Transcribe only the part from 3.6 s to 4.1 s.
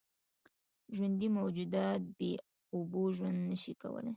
کولی.